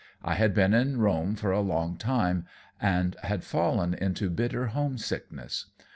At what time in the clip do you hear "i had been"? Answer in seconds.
0.23-0.73